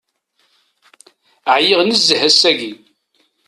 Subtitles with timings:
[1.55, 2.71] Ɛyiɣ nezzeh ass-agi.